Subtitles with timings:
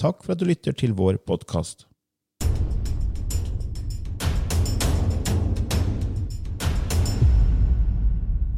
[0.00, 1.84] Takk for at du lytter til vår podkast.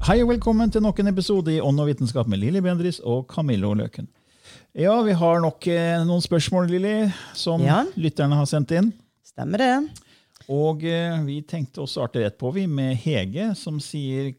[0.03, 3.29] Hei og velkommen til nok en episode i Ånd og vitenskap med Lilly Bendris og
[3.31, 4.09] Camillo Løken.
[4.75, 7.85] Ja, vi har nok eh, noen spørsmål, Lilly, som Ja.
[7.95, 8.93] lytterne har sendt inn.
[9.23, 9.75] Stemmer det.
[10.51, 14.35] Og eh, vi tenkte å starte rett på vi med Hege, som sier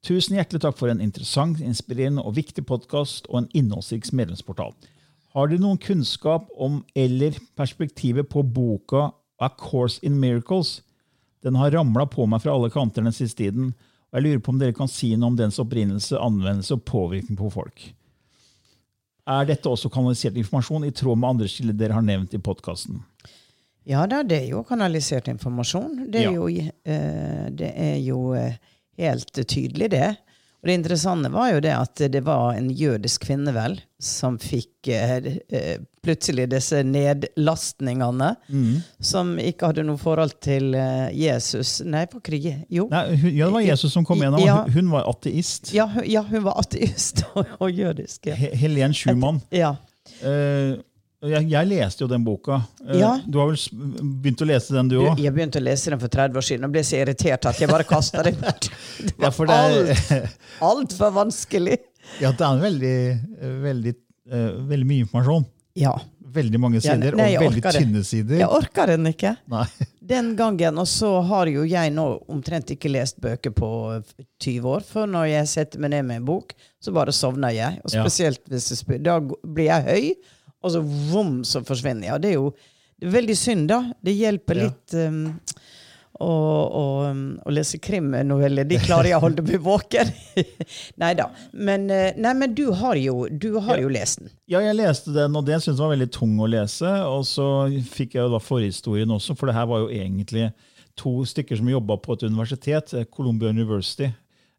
[0.00, 4.72] Tusen hjertelig takk for en interessant, inspirerende og viktig podkast og en innholdsrik medlemsportal.
[5.34, 10.80] Har dere noen kunnskap om eller perspektivet på boka A Course in Miracles?
[11.44, 13.70] Den har ramla på meg fra alle kanter den siste tiden,
[14.10, 17.38] og jeg lurer på om dere kan si noe om dens opprinnelse, anvendelse og påvirkning
[17.38, 17.84] på folk.
[19.30, 22.98] Er dette også kanalisert informasjon i tråd med andre kilder dere har nevnt i podkasten?
[23.88, 26.10] Ja da, det er jo kanalisert informasjon.
[26.10, 26.32] Det er Ja.
[26.34, 28.58] jo, eh, det er jo eh,
[28.98, 30.16] helt tydelig, det.
[30.60, 34.88] Og det interessante var jo det at det var en jødisk kvinne, vel, som fikk
[34.92, 38.82] eh, eh, plutselig disse nedlastningene, Mm.
[39.00, 41.80] som ikke hadde noe forhold til eh, Jesus.
[41.84, 42.66] Nei, på kriget.
[42.68, 42.88] Jo.
[42.92, 44.40] Nei, hun, ja, det var Jesus som kom gjennom.
[44.44, 44.62] Ja.
[44.64, 45.72] Hun, hun var ateist.
[45.76, 48.26] Ja, hun, ja, hun var ateist og, og jødisk.
[48.30, 48.36] Ja.
[48.36, 49.40] He- Helen Schumann.
[49.50, 49.76] ja.
[50.20, 50.76] Eh,
[51.28, 52.62] jeg, jeg leste jo den boka.
[52.86, 53.10] Eh, Ja.
[53.26, 53.56] Du har vel
[54.22, 55.18] begynt å lese den, du òg?
[55.20, 57.68] jeg begynte å lese den for 30 år siden og ble så irritert at jeg
[57.68, 58.70] bare kasta den bort.
[59.00, 61.78] Det Ja, var ja, det altfor alt, vanskelig.
[62.20, 62.96] Ja, det er veldig,
[63.66, 63.94] veldig,
[64.32, 65.44] eh, veldig mye informasjon.
[65.78, 65.92] Ja.
[66.30, 68.36] Veldig mange Ja, sider, nei, og veldig tynne sider.
[68.38, 69.32] Jeg orker den ikke.
[69.50, 69.64] Nei.
[70.10, 73.68] Den gangen, Og så har jo jeg nå omtrent ikke lest bøker på
[74.42, 74.82] 20 år.
[74.86, 77.78] For når jeg setter meg ned med en bok, så bare sovner jeg.
[77.84, 78.02] Og Ja.
[78.04, 80.14] spesielt hvis jeg spør, Da blir jeg høy,
[80.60, 82.14] og så vom, så forsvinner jeg.
[82.16, 83.80] Og det er jo veldig synd, da.
[84.04, 85.22] Det hjelper litt um,
[86.20, 88.68] å, å, um, å lese krimnoveller.
[88.68, 90.10] De klarer jeg å holde meg våken.
[91.00, 91.30] nei da.
[91.56, 94.32] Men, eh, nei, men du har jo, du har jo lest den.
[94.52, 96.90] Ja, jeg leste den, og det syntes jeg var veldig tung å lese.
[97.08, 97.46] Og så
[97.92, 100.50] fikk jeg jo da forhistorien også, for det her var jo egentlig
[101.00, 104.10] to stykker som jobba på et universitet, eh, Columbia University.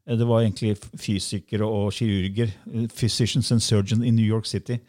[0.07, 2.49] Eh, Det var egentlig fysikere og kirurger.
[2.89, 4.79] Physicians and surgeons in New York City.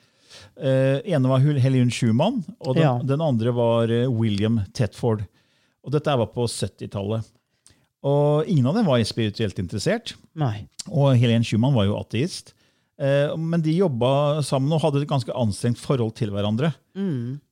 [0.56, 2.98] Eh, ene var Hel- Helen Schumann, og den, Ja.
[3.02, 5.24] den andre var eh, William Tetford.
[5.84, 7.24] Og dette var på 70-tallet.
[8.02, 10.14] Og ingen av dem var spirituelt interessert.
[10.34, 10.66] Nei.
[10.90, 12.52] Og Helen Schumann var jo ateist.
[13.02, 16.72] Eh, men de jobba sammen og hadde et ganske anstrengt forhold til hverandre.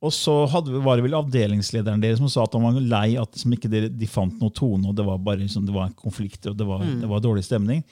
[0.04, 3.34] Og så hadde, var det vel avdelingslederen deres som sa at han var lei at
[3.40, 6.52] som ikke de, de fant noe tone, og det var bare liksom, det var konflikter
[6.52, 7.82] og det var, det var dårlig stemning.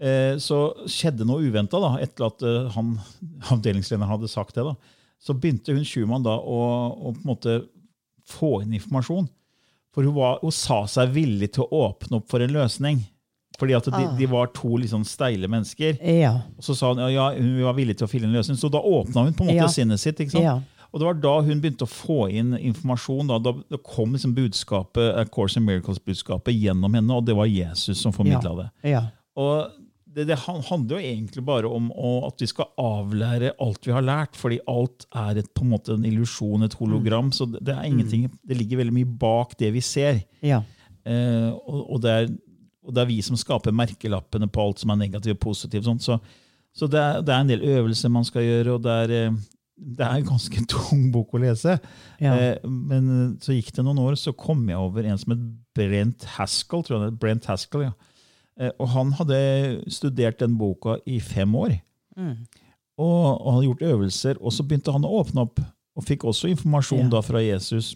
[0.00, 2.94] Eh, så skjedde noe uventa etter at eh, han,
[3.52, 4.64] avdelingslederen hadde sagt det.
[4.64, 4.74] da.
[5.20, 6.60] Så begynte hun Schumann da å,
[6.96, 7.58] å på en måte
[8.30, 9.28] få inn informasjon.
[9.94, 13.02] For hun, var, hun sa seg villig til å åpne opp for en løsning.
[13.60, 15.98] Fordi at de, de var to litt sånn steile mennesker.
[16.00, 16.32] Ja.
[16.56, 18.56] Og så sa hun ja, hun var villig til å finne en løsning.
[18.56, 19.72] Så da åpna hun på en måte Ja.
[19.72, 20.22] sinnet sitt.
[20.22, 20.46] ikke sant?
[20.46, 20.86] Ja.
[20.90, 23.28] Og det var da hun begynte å få inn informasjon.
[23.28, 28.00] Da, da, kom liksom budskapet, A Course in Miracles-budskapet gjennom henne, og det var Jesus
[28.00, 28.66] som formidla det.
[28.94, 29.04] Ja.
[29.38, 29.76] Og
[30.14, 31.90] det, det handler jo egentlig bare om
[32.26, 35.94] at vi skal avlære alt vi har lært, fordi alt er et, på en måte
[35.94, 37.30] en illusjon, et hologram.
[37.34, 40.22] Så det, er ingenting, det ligger veldig mye bak det vi ser.
[40.42, 40.62] Ja.
[41.06, 42.28] Eh, og, og, det er,
[42.86, 45.86] og det er vi som skaper merkelappene på alt som er negativt og positivt.
[45.86, 46.02] Sånn.
[46.02, 46.18] Så,
[46.74, 49.40] så det, er, det er en del øvelser man skal gjøre, og det er, eh,
[50.00, 51.78] det er en ganske tung bok å lese.
[52.18, 52.34] Ja.
[52.34, 56.26] Eh, men så gikk det noen år, så kom jeg over en som het Brent
[56.34, 56.82] Haskell.
[56.82, 57.20] tror jeg det.
[57.22, 57.94] Brent Haskell, ja.
[58.60, 59.40] Eh, og han hadde
[59.88, 61.78] studert den boka i fem år.
[62.16, 62.36] Mm.
[63.00, 64.40] Og, og hadde gjort øvelser.
[64.40, 65.60] Og så begynte han å åpne opp,
[65.96, 67.12] og fikk også informasjon Ja.
[67.16, 67.94] da fra Jesus.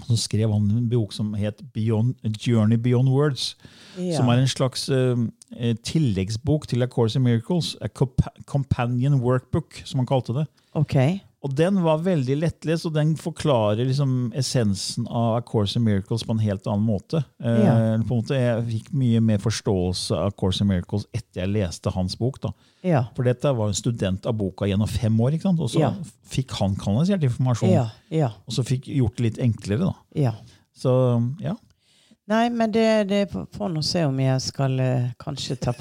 [0.00, 2.14] Så skrev han en bok som het Beyond,
[2.46, 3.56] Journey Beyond Words.
[3.98, 4.16] Ja.
[4.16, 7.76] Som er en slags eh, tilleggsbok til A Course in Miracles.
[7.82, 7.88] A
[8.46, 10.46] companion workbook, som han kalte det.
[10.74, 10.96] Ok.
[11.42, 16.22] Og den var veldig lettlest, og den forklarer liksom essensen av A Course in Miracles
[16.28, 17.22] på en helt annen måte.
[17.42, 17.76] Eh, Ja.
[18.04, 21.48] på en måte jeg fikk mye mer forståelse av A Course in Miracles etter jeg
[21.54, 22.40] leste hans bok.
[22.42, 22.52] da.
[22.84, 23.04] Ja.
[23.16, 25.94] For dette var en student av boka gjennom fem år, og så Ja.
[26.28, 27.70] fikk han kanalisert informasjon.
[28.46, 29.78] Og så fikk gjort det litt enklere.
[29.86, 29.94] da.
[30.14, 30.32] ja.
[30.76, 31.54] Så ja.
[32.30, 35.72] Nei, men det, det får nå se om jeg skal eh, kanskje ta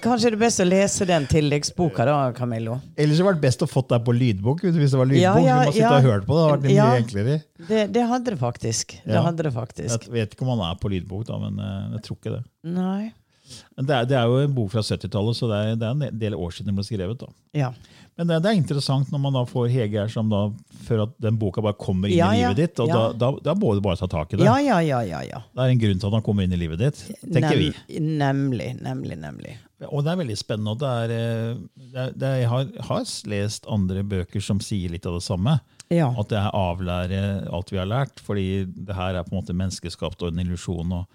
[0.00, 2.78] Kanskje det er best å lese den tilleggsboka, da, Camillo.
[2.96, 4.64] Ellers hadde det vært best å fått deg på lydbok.
[4.64, 5.22] hvis det var lydbok.
[5.22, 5.94] Ja, ja, du må sitte ja.
[5.98, 6.44] og høre på det.
[6.46, 7.38] Hadde vært mye enklere.
[7.68, 8.96] Det, det hadde det faktisk.
[9.04, 9.24] Det Ja.
[9.26, 10.06] hadde det faktisk.
[10.08, 12.42] Jeg vet ikke om han er på lydbok, da, men eh, jeg tror ikke det.
[12.72, 13.12] Nei.
[13.76, 15.96] Men det er, det er jo en bok fra 70-tallet, så det er, det er
[16.08, 17.20] en del år siden den ble skrevet.
[17.20, 17.28] da.
[17.58, 17.72] Ja.
[18.20, 20.42] Men det, det er interessant når man da får Hege her som da,
[20.84, 22.82] før at den boka bare kommer inn Ja, i livet ditt.
[22.84, 22.98] og ja.
[22.98, 24.44] da, da, da må du bare ta tak i det.
[24.44, 25.22] ja, ja, ja, ja.
[25.24, 25.40] ja.
[25.48, 27.70] Det er en grunn til at han kommer inn i livet ditt, tenker vi.
[28.04, 29.56] Nemlig, nemlig, nemlig.
[29.88, 30.74] Og det er veldig spennende.
[30.76, 31.56] og det er, eh,
[31.92, 35.24] det er, det er, Jeg har, har lest andre bøker som sier litt av det
[35.24, 35.56] samme.
[35.92, 36.12] Ja.
[36.18, 37.22] At det er avlære
[37.52, 40.92] alt vi har lært, fordi det her er på en måte menneskeskapt og en illusjon.
[41.00, 41.08] og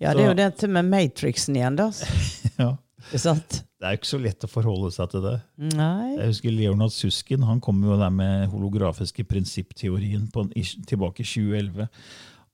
[0.00, 1.90] ja, det er jo dette med Matrixen igjen, da.
[2.62, 2.70] ja.
[3.10, 3.60] Ikke sant?
[3.78, 5.34] Det er jo ikke så lett å forholde seg til det.
[5.74, 6.14] Nei.
[6.16, 10.46] Jeg husker Leonard Suskin han kom jo der med holografiske prinsippteorien på,
[10.88, 11.88] tilbake i 2011.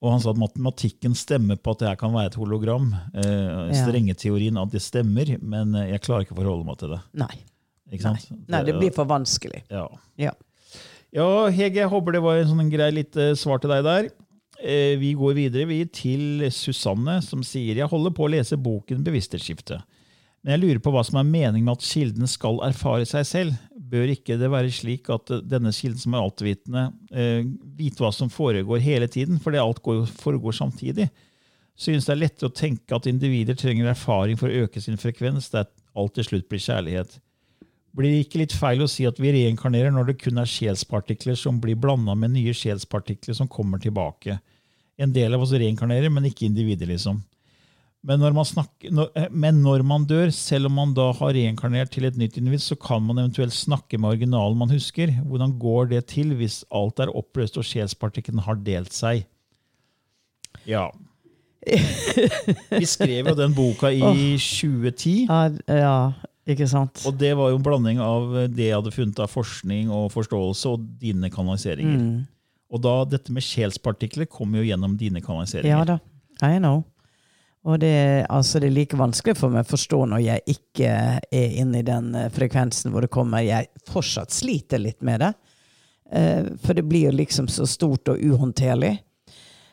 [0.00, 2.88] Og han sa at matematikken stemmer på at det her kan være et hologram.
[3.12, 3.74] Eh.
[3.76, 7.00] Strengeteorien at det stemmer, men eh, jeg klarer ikke å forholde meg til det.
[7.20, 7.34] Nei.
[7.90, 8.38] Ikke Nei.
[8.54, 9.64] Nei, det blir for vanskelig.
[9.68, 9.84] ja.
[10.20, 10.32] Ja.
[11.12, 14.10] ja, Hege, jeg håper det var en sånn grei lite svar til deg der.
[14.60, 19.04] Eh, vi går videre vi til Susanne, som sier jeg holder på å lese boken
[19.04, 19.80] Bevissthetsskifte.
[20.40, 23.56] Men jeg lurer på hva som er meningen med at kilden skal erfare seg selv.
[23.90, 27.42] Bør ikke det være slik at denne kilden som er altvitende, eh,
[27.76, 31.10] vite hva som foregår hele tiden, fordi alt går, foregår samtidig?
[31.80, 35.50] Synes det er lettere å tenke at individer trenger erfaring for å øke sin frekvens,
[35.52, 37.18] der alt til slutt blir kjærlighet.
[37.96, 41.36] Blir det ikke litt feil å si at vi reinkarnerer når det kun er sjelspartikler
[41.38, 44.38] som blir blanda med nye sjelspartikler som kommer tilbake?
[45.00, 47.18] En del av oss reinkarnerer, men ikke individer, liksom.
[48.00, 51.92] Men når, man snakker, eh, men når man dør, selv om man da har reinkarnert
[51.92, 55.12] til et nytt individ, så kan man eventuelt snakke med originalen man husker.
[55.28, 59.26] Hvordan går det til hvis alt er oppløst og sjelspartiklene har delt seg?
[60.64, 60.88] Ja.
[62.80, 64.00] Vi skrev jo den boka i
[64.40, 65.28] 2010.
[65.28, 65.96] Ja, ja,
[66.48, 67.02] ikke sant?
[67.04, 70.72] Og det var jo en blanding av det jeg hadde funnet av forskning og forståelse,
[70.72, 72.00] og dine kanaliseringer.
[72.00, 72.24] Mm.
[72.70, 75.74] Og da, dette med sjelspartikler kom jo gjennom dine kanaliseringer.
[75.74, 75.98] Ja da.
[76.40, 76.86] I know.
[77.68, 80.92] Og det, altså det er like vanskelig for meg å forstå når jeg ikke
[81.28, 83.44] er inne i den eh, frekvensen hvor det kommer.
[83.44, 85.34] Jeg fortsatt sliter litt med det.
[86.10, 88.94] Eh, for det blir jo liksom så stort og uhåndterlig.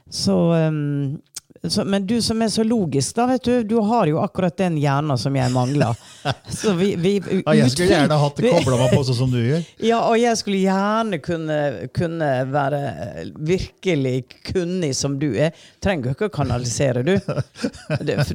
[0.09, 1.17] Så, ehm,
[1.63, 3.63] så, men du som er så logisk, da, vet du.
[3.63, 5.98] Du har jo akkurat den hjernen som jeg mangler.
[6.59, 7.15] Så vi, vi,
[7.45, 9.65] Ja, jeg skulle gjerne hatt det kobla meg på sånn som du gjør.
[9.89, 11.59] ja, og jeg skulle gjerne kunne,
[11.95, 12.81] kunne være
[13.38, 14.15] virkelig
[14.51, 15.56] kunnig som du er.
[15.83, 17.16] Trenger ikke å kanalisere, du.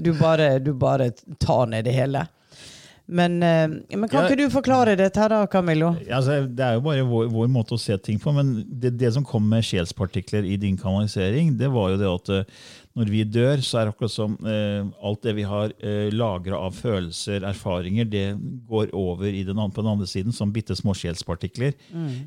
[0.02, 1.12] Du, bare, du bare
[1.42, 2.26] tar ned det hele.
[3.12, 5.90] Men, eh, men kan ikke du forklare dette her da, Camillo?
[6.06, 9.10] Altså, det er jo bare vår, vår måte å se ting på, men det, det
[9.16, 12.62] som kom med sjelspartikler i din kanalisering, det var jo det at eh,
[12.98, 16.58] når vi dør, så er det akkurat som eh, alt det vi har eh, lagra
[16.60, 18.24] av følelser, erfaringer, det
[18.68, 21.72] går over i den andre, på den andre siden som bitte små sjelspartikler.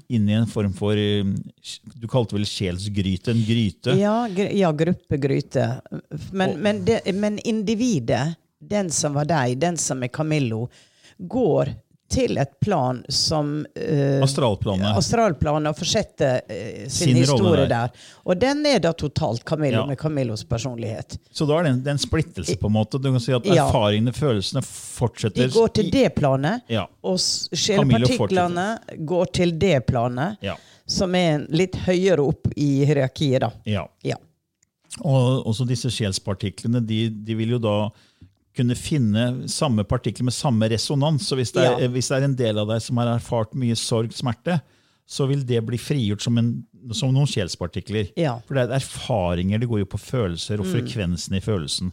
[0.10, 1.28] Inn i en form for eh,
[1.94, 3.36] Du kalte vel sjelsgryte?
[3.36, 3.96] En gryte?
[4.00, 5.68] Ja, gr ja gruppegryte.
[6.32, 10.66] Men, men, det, men individet, den som var deg, den som er Camillo,
[11.18, 11.76] går
[12.12, 14.92] til et plan som uh, Astralplanet.
[15.00, 17.90] Astralplanet fortsetter uh, sin, Sin historie der.
[18.26, 19.86] Og den er da totalt Camillo, Ja.
[19.90, 21.18] med Camillos personlighet.
[21.32, 23.02] Så da er det en, det er en splittelse, på en måte.
[23.02, 23.66] Du kan si at Ja.
[23.68, 26.86] erfaringene, følelsene, fortsetter De går til det planet, Ja.
[27.04, 28.68] og sjelepartiklene
[29.06, 30.56] går til det planet, Ja.
[30.88, 33.52] som er litt høyere opp i hierarkiet, da.
[33.66, 33.88] ja.
[34.04, 34.16] Ja.
[35.04, 37.90] Og også disse sjelspartiklene de, de vil jo da
[38.56, 41.28] kunne finne samme partikler med samme resonans.
[41.30, 41.88] Så hvis det, er, Ja.
[41.92, 44.62] hvis det er en del av deg som har erfart mye sorg, smerte,
[45.06, 46.48] så vil det bli frigjort som, en,
[46.92, 48.08] som noen sjelspartikler.
[48.18, 48.40] Ja.
[48.48, 51.92] For det er erfaringer, det går jo på følelser og frekvensen i følelsen.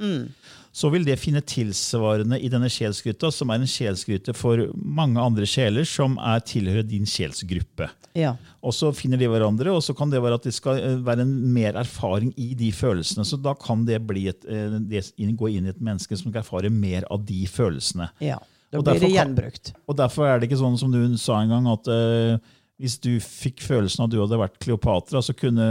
[0.73, 5.45] Så vil det finne tilsvarende i denne sjelsgryta, som er en sjelsgryte for mange andre
[5.49, 7.91] sjeler som er tilhører din sjelsgruppe.
[8.17, 8.35] Ja.
[8.65, 11.27] Og så finner de hverandre, og så kan det være at det skal eh, være
[11.27, 13.25] en mer erfaring i de følelsene.
[13.29, 15.05] Så da kan det, bli et, eh, det
[15.37, 18.11] gå inn i et menneske som skal erfare mer av de følelsene.
[18.25, 18.41] ja.
[18.73, 19.73] Da blir det kan- gjenbrukt.
[19.87, 22.39] Og derfor er det ikke sånn som du sa en gang, at eh,
[22.83, 25.67] hvis du fikk følelsen av at du hadde vært Kleopatra, så kunne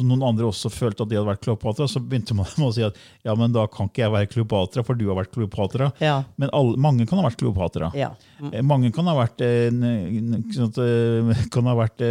[0.00, 2.96] noen andre også følte at de hadde vært Kleopatra, så begynte man å si at
[3.26, 5.90] ja, men da kan ikke jeg være Kleopatra, for du har vært Kleopatra.
[6.00, 6.22] Ja.
[6.40, 7.90] Men alle, mange kan ha vært Kleopatra.
[7.98, 8.14] Ja.
[8.50, 12.02] Eh, Mange kan ha vært eh, eh, kan ha vært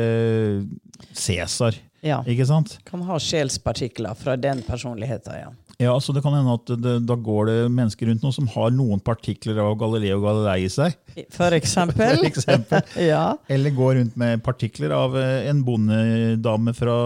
[1.18, 2.22] Cæsar, ja.
[2.30, 2.78] ikke sant?
[2.88, 5.50] Kan ha sjelspartikler fra den personligheten, ja.
[5.82, 8.70] Ja, så det kan hende at det, da går det mennesker rundt nå som har
[8.76, 10.94] noen partikler av Galileo Galilei i seg.
[11.34, 12.18] For eksempel.
[12.22, 12.84] For eksempel.
[13.14, 13.24] ja.
[13.52, 16.98] Eller går rundt med partikler av eh, en bondedame fra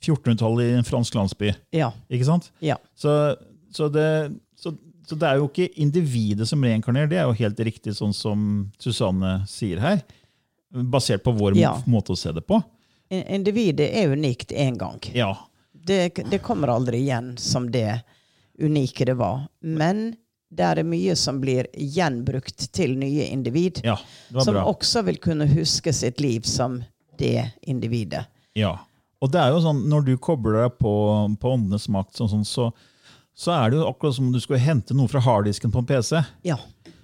[0.00, 1.50] 1400-tallet i en fransk landsby.
[1.76, 1.90] Ja.
[2.08, 2.50] Ikke sant?
[2.64, 2.78] Ja.
[2.96, 3.12] Så,
[3.74, 4.06] så, det,
[4.56, 4.72] så,
[5.08, 8.46] så det er jo ikke individet som reinkarnerer, det er jo helt riktig sånn som
[8.80, 10.00] Susanne sier her.
[10.70, 11.74] Basert på vår Ja.
[11.90, 12.62] måte å se det på.
[13.10, 15.00] Individet er unikt én gang.
[15.18, 15.32] Ja.
[15.86, 18.02] Det, det kommer aldri igjen som det
[18.60, 19.46] unike det var.
[19.64, 20.10] Men
[20.50, 23.94] det er mye som blir gjenbrukt til nye individ, ja
[24.42, 24.64] som bra.
[24.66, 26.80] også vil kunne huske sitt liv som
[27.18, 28.24] det individet.
[28.58, 28.74] Ja.
[29.22, 30.92] Og det er jo sånn, når du kobler deg på,
[31.40, 32.70] på åndenes makt, sånn, sånn, så,
[33.36, 35.88] så er det jo akkurat som om du skulle hente noe fra harddisken på en
[35.90, 36.22] PC.
[36.48, 36.56] Ja.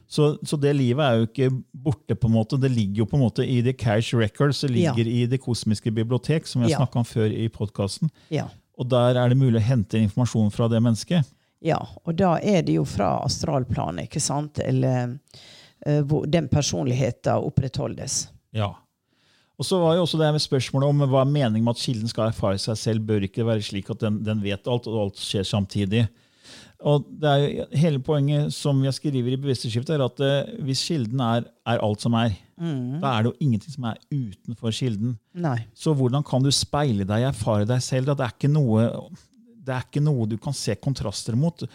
[0.09, 2.15] Så, så det livet er jo ikke borte.
[2.17, 2.59] på en måte.
[2.63, 5.91] Det ligger jo på en måte i The Cash Records, det ligger i Det kosmiske
[5.93, 6.83] bibliotek, som vi har Ja.
[6.83, 8.11] snakket om før i podkasten.
[8.31, 8.49] ja.
[8.77, 11.29] Og der er det mulig å hente informasjon fra det mennesket.
[11.65, 14.61] Ja, og da er det jo fra astralplanet, ikke sant?
[14.61, 15.17] Eller
[15.87, 18.27] eh, hvor den personligheten opprettholdes.
[18.57, 18.75] Ja.
[19.57, 22.13] Og så var jo også det med spørsmålet om hva er meningen med at kilden
[22.13, 23.07] skal erfare seg selv.
[23.09, 26.05] Bør ikke være slik at den, den vet alt, og alt skjer samtidig.
[26.85, 30.83] Og det er jo, Hele poenget som jeg skriver i Bevissthetsskiftet, er at eh, hvis
[30.89, 35.17] kilden er, er alt som er, da er det jo ingenting som er utenfor kilden.
[35.37, 35.59] Nei.
[35.77, 38.13] Så hvordan kan du speile deg, erfare deg selv?
[38.13, 38.87] Det, er ikke noe,
[39.61, 41.67] det er ikke noe du kan se kontraster mot.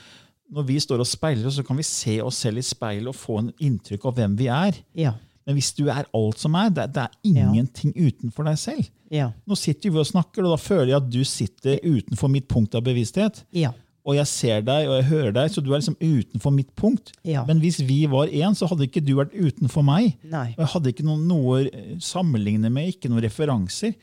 [0.52, 3.18] Når vi står og speiler oss, så kan vi se oss selv i speilet og
[3.18, 4.82] få en inntrykk av hvem vi er.
[4.98, 5.14] Ja.
[5.46, 8.90] Men hvis du er alt som er, det, det er ingenting utenfor deg selv.
[9.12, 9.32] Ja.
[9.46, 12.78] Nå sitter vi og snakker, og da føler jeg at du sitter utenfor mitt punkt
[12.78, 13.44] av bevissthet.
[13.56, 13.74] Ja.
[14.04, 17.12] Og jeg ser deg og jeg hører deg, så du er liksom utenfor mitt punkt.
[17.28, 17.44] Ja.
[17.46, 20.16] Men hvis vi var én, så hadde ikke du vært utenfor meg.
[20.26, 20.48] Nei.
[20.56, 23.94] Og jeg hadde ikke noe, noe sammenligne med, ikke noen referanser.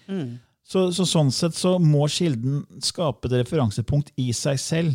[0.68, 4.94] Så, så sånn sett så må kilden skape et referansepunkt i seg selv.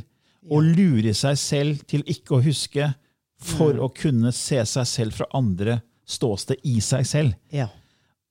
[0.52, 2.90] Og lure seg selv til ikke å huske,
[3.44, 7.34] for å kunne se seg selv fra andre ståsted i seg selv.
[7.52, 7.68] Ja.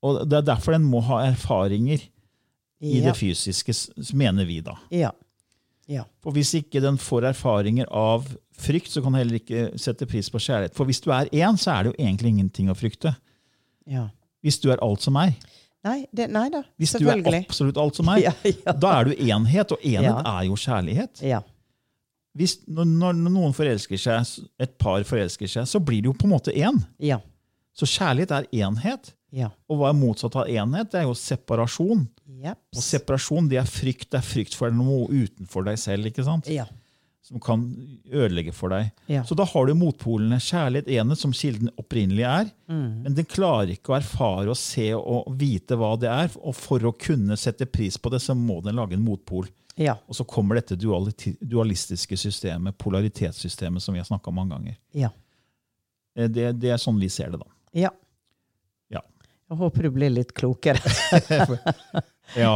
[0.03, 2.01] Og Det er derfor den må ha erfaringer
[2.83, 3.11] i Ja.
[3.13, 3.75] det fysiske,
[4.17, 4.75] mener vi da.
[4.91, 5.13] Ja.
[5.93, 6.07] Ja.
[6.25, 8.27] For Hvis ikke den får erfaringer av
[8.63, 10.75] frykt, så kan den heller ikke sette pris på kjærlighet.
[10.77, 13.15] For hvis du er én, så er det jo egentlig ingenting å frykte.
[13.87, 14.09] ja.
[14.43, 15.37] Hvis du er alt som er.
[15.87, 16.65] Nei, det, nei da.
[16.79, 18.73] Hvis du er absolutt alt som er, Ja, ja.
[18.75, 21.23] da er du enhet, og enhet er jo kjærlighet.
[21.23, 21.39] Ja.
[22.35, 26.27] Hvis, når, når noen forelsker seg, et par forelsker seg, så blir det jo på
[26.27, 26.81] en måte én.
[26.99, 27.21] Ja.
[27.79, 29.13] Så kjærlighet er enhet.
[29.33, 29.49] Ja.
[29.73, 30.91] Og hva er motsatt av enhet?
[30.93, 32.05] Det er jo separasjon.
[32.43, 32.59] Yep.
[32.77, 34.11] Og separasjon det er frykt.
[34.13, 36.07] Det er frykt for noe utenfor deg selv.
[36.11, 36.51] ikke sant?
[36.53, 36.67] Ja.
[37.23, 37.63] Som kan
[38.11, 38.91] ødelegge for deg.
[39.09, 39.23] Ja.
[39.25, 40.37] Så da har du motpolene.
[40.43, 42.51] Kjærlighet, enhet, som kilden opprinnelig er.
[42.69, 43.05] Mm.
[43.07, 46.29] Men den klarer ikke å erfare og se og vite hva det er.
[46.43, 49.47] Og for å kunne sette pris på det, så må den lage en motpol.
[49.81, 49.95] Ja.
[50.11, 54.77] Og så kommer dette dualistiske systemet, polaritetssystemet, som vi har snakka om mange ganger.
[54.93, 55.09] Ja.
[56.19, 57.49] Eh, Det, det er sånn vi ser det, da.
[57.73, 57.89] Ja.
[57.89, 57.91] Ja.
[59.53, 60.81] Jeg håper du blir litt klokere.
[62.33, 62.55] Ja,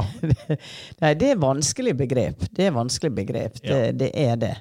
[1.02, 2.46] Nei, det er vanskelig begrep.
[2.56, 3.58] Det er vanskelig begrep.
[3.60, 3.92] Det, Ja.
[3.92, 4.52] det er det.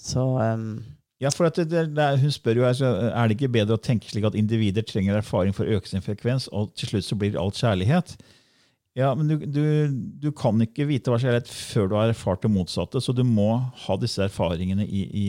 [0.00, 0.78] Så um,
[1.20, 4.08] ja for det, det, Hun spør jo her, så er det ikke bedre å tenke
[4.08, 7.36] slik at individer trenger erfaring for å øke sin frekvens, og til slutt så blir
[7.36, 8.14] alt kjærlighet?
[8.96, 9.60] Ja, men du, du,
[10.24, 13.50] du kan ikke vite hva kjærlighet før du har erfart det motsatte, så du må
[13.84, 15.26] ha disse erfaringene i, i,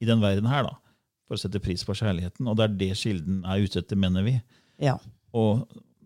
[0.00, 0.78] i den verden her, da,
[1.28, 2.48] for å sette pris på kjærligheten.
[2.48, 4.38] Og det er det kilden er ute etter, mener vi.
[4.80, 4.96] ja.
[5.34, 5.64] Og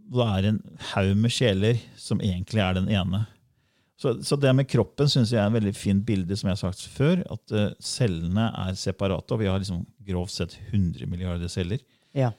[0.09, 0.61] det er en
[0.95, 3.27] haug med sjeler som egentlig er den ene.
[3.99, 6.61] Så, så det med kroppen synes jeg er en veldig fint bilde, som jeg har
[6.73, 7.21] sagt før.
[7.35, 11.83] At uh, cellene er separate, og vi har liksom grovt sett 100 milliarder celler.
[12.17, 12.31] Ja.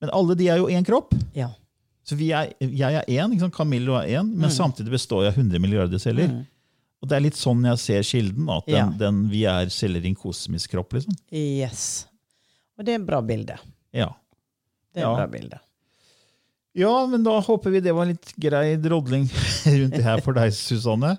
[0.00, 1.12] Men alle de er jo én kropp.
[1.36, 1.50] Ja.
[2.06, 3.50] Så vi er, jeg er én, liksom?
[3.54, 6.32] Camillo er én, men samtidig består jeg av 100 milliarder celler.
[7.02, 8.48] Og det er litt sånn jeg ser kilden.
[8.56, 8.86] At den, Ja.
[9.04, 10.94] den, vi er celler i en kosmisk kropp.
[10.96, 11.14] liksom.
[11.30, 12.06] Yes.
[12.78, 13.58] Og det er en bra bilde.
[13.92, 14.08] Ja.
[14.94, 15.10] Det er Ja.
[15.12, 15.60] en bra bilde.
[16.76, 19.24] Ja, men da håper vi det var litt grei drodling
[19.78, 21.14] rundt det her for deg, Susanne.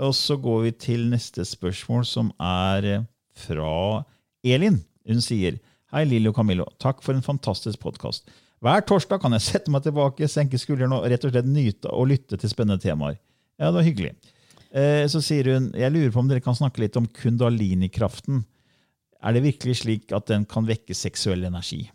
[0.00, 3.06] Og så går vi til neste spørsmål, som er eh,
[3.46, 4.04] fra
[4.44, 4.76] Elin.
[5.08, 5.56] Hun sier
[5.90, 6.68] Hei, Lilly og Camillo.
[6.78, 8.28] Takk for en fantastisk podkast.
[8.62, 12.10] Hver torsdag kan jeg sette meg tilbake, senke skuldrene og rett og slett nyte og
[12.12, 13.16] lytte til spennende temaer.
[13.58, 14.12] Ja, det var hyggelig.
[14.70, 18.44] Eh, så sier hun jeg lurer på om dere kan snakke litt om kundalini-kraften.
[19.24, 21.86] Er det virkelig slik at den kan vekke seksuell energi?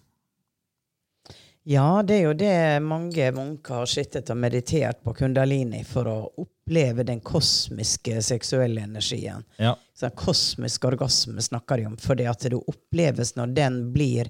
[1.68, 6.18] Ja, det er jo det mange munker har sittet og meditert på kundalini for å
[6.44, 9.42] oppleve den kosmiske seksuelle energien.
[9.58, 9.72] Ja.
[9.98, 14.30] Så kosmisk orgasme snakker de om, fordi at det oppleves når den blir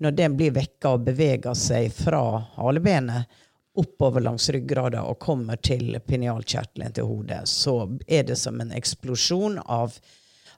[0.00, 3.28] når den blir vekka og beveger seg fra halebenet
[3.78, 7.76] oppover langs ryggrada og kommer til pinealkjertelen til hodet, så
[8.06, 10.00] er det som en eksplosjon av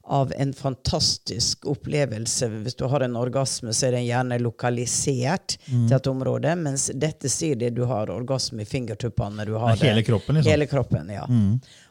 [0.06, 2.48] av en fantastisk opplevelse.
[2.62, 5.86] Hvis du har en orgasme, så er den gjerne lokalisert Mm.
[5.88, 9.46] til et område, mens dette sier det du har orgasme i fingertuppene.
[9.46, 10.50] Du har hele det- kroppen, liksom.
[10.50, 11.26] Hele kroppen, ja.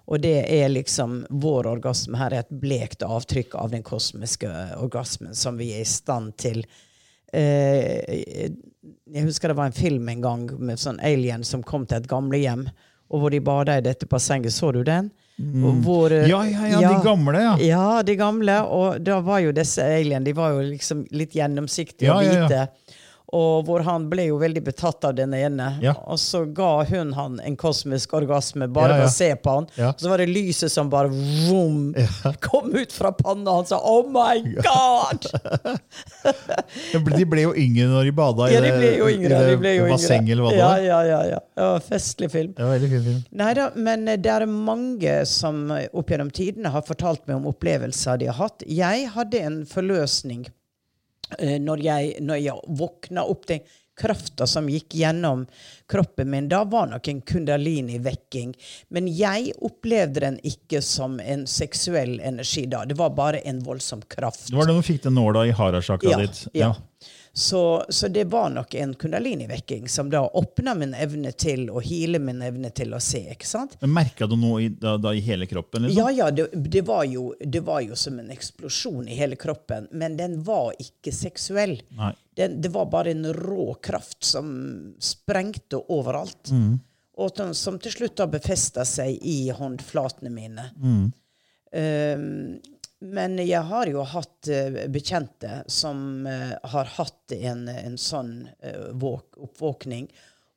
[0.07, 5.33] Og det er liksom vår orgasme her er et blekt avtrykk av den kosmiske orgasmen
[5.35, 6.63] som vi er i stand til.
[7.33, 8.49] Eh,
[9.11, 12.07] jeg husker det var en film en gang med sånn alien som kom til et
[12.07, 12.67] gamlehjem,
[13.09, 14.51] og hvor de bada i dette bassenget.
[14.53, 15.11] Så du den?
[15.63, 16.29] Og hvor, eh, Mm.
[16.29, 17.55] Ja, ja, ja, de gamle, ja.
[17.59, 18.57] Ja, de gamle.
[18.63, 22.67] Og da var jo disse alien de var jo liksom litt gjennomsiktige og hvite.
[23.33, 25.71] Og hvor han ble jo veldig betatt av den ene.
[25.81, 25.95] Ja.
[26.05, 29.07] Og så ga hun han en kosmisk orgasme bare Ja, ja.
[29.09, 29.67] å se på han.
[29.79, 29.89] Ja.
[29.97, 31.95] Så var det lyset som bare vroom,
[32.45, 33.73] kom ut fra panna hans.
[33.73, 35.25] og Oh my God!
[37.17, 39.41] De ble jo yngre når de bada i Ja, de ble jo yngre.
[39.49, 39.95] det ble jo yngre.
[39.97, 40.85] bassenget, eller hva det ja, var.
[40.87, 41.41] ja, ja, ja.
[41.65, 42.53] En festlig film.
[42.57, 43.21] Det var veldig fin film.
[43.41, 48.29] Neida, men det er mange som opp gjennom tidene har fortalt meg om opplevelser de
[48.31, 48.65] har hatt.
[48.69, 50.51] Jeg hadde en forløsning eh,
[51.39, 53.63] når jeg, når jeg våkna opp den
[53.99, 55.45] krafta som gikk gjennom
[55.89, 56.47] kroppen min.
[56.49, 58.53] Da var nok en kundalini-vekking.
[58.89, 62.83] Men jeg opplevde den ikke som en seksuell energi da.
[62.89, 64.47] Det var bare en voldsom kraft.
[64.49, 66.47] Det var da du fikk den nåla i harasjakra ditt.
[66.53, 66.71] Ja.
[66.71, 66.73] Ja.
[67.35, 72.19] Så, så det var nok en kundalini-vekking som da åpna min evne til å heale
[72.21, 73.23] min evne til å se.
[73.33, 73.73] ikke sant?
[73.81, 75.87] Men Merka du noe i, da, da, i hele kroppen?
[75.87, 75.97] Liksom?
[75.97, 79.87] Ja, ja, det, det, var jo, det var jo som en eksplosjon i hele kroppen,
[79.91, 81.79] men den var ikke seksuell.
[82.37, 84.53] Den, det var bare en rå kraft som
[85.01, 86.53] sprengte overalt.
[87.17, 90.69] Og som, som til slutt da befesta seg i håndflatene mine.
[91.73, 92.61] Um,
[93.03, 98.89] men jeg har jo hatt eh, bekjente som eh, har hatt en, en sånn eh,
[98.99, 100.07] våk, oppvåkning,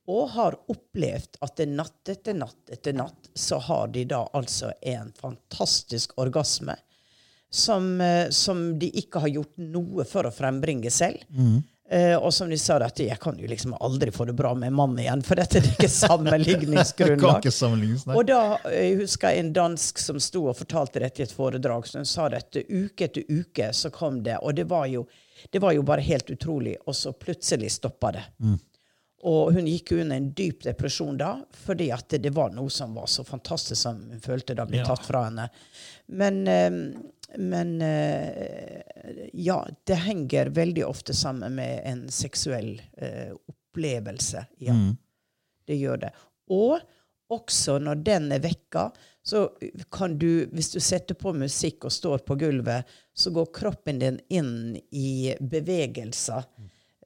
[0.07, 5.11] og har opplevd at natt etter natt etter natt så har de da altså en
[5.19, 6.77] fantastisk orgasme
[7.51, 7.99] som,
[8.31, 11.25] som de ikke har gjort noe for å frembringe selv.
[11.91, 14.73] Eh, og som de sa, dette, jeg kan jo liksom aldri få det bra med
[14.75, 17.45] mannen igjen, for dette er ikke sammenligningsgrunnlag.
[18.19, 18.41] Og da
[18.73, 21.87] eh, jeg husker jeg en dansk som sto og fortalte dette i et foredrag.
[21.87, 24.41] Så hun sa dette uke etter uke, så kom det.
[24.43, 25.05] Og det var jo,
[25.55, 26.75] det var jo bare helt utrolig.
[26.87, 28.25] Og så plutselig stoppa det.
[29.25, 33.09] Og hun gikk under en dyp depresjon da, fordi at det, var noe som var
[33.09, 34.85] så fantastisk som hun følte da ble Ja.
[34.85, 35.49] tatt fra henne.
[36.07, 36.71] Men, eh,
[37.39, 38.83] men eh,
[39.33, 44.47] ja, det henger veldig ofte sammen med en seksuell eh, opplevelse.
[44.59, 44.77] Ja.
[45.67, 46.13] Det gjør det.
[46.51, 46.79] Og
[47.33, 48.91] også når den er vekka,
[49.27, 49.49] så
[49.91, 54.21] kan du, hvis du setter på musikk og står på gulvet, så går kroppen din
[54.29, 56.47] inn i bevegelser.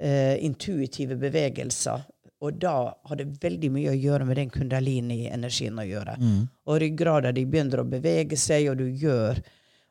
[0.00, 2.00] Eh, intuitive bevegelser.
[2.40, 6.14] Og da har det veldig mye å gjøre med den kundalini-energien å gjøre.
[6.64, 9.42] Og ryggrader de begynner å bevege seg, og du gjør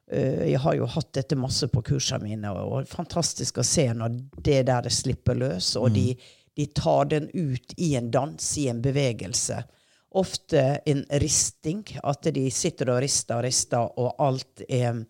[0.10, 3.86] eh, Jeg har jo hatt dette masse på kursene mine, og, og fantastisk å se
[3.94, 6.16] når det der slipper løs, og de,
[6.58, 9.62] de tar den ut i en dans, i en bevegelse.
[10.18, 15.04] Ofte en risting, at de sitter og rister og rister, og alt er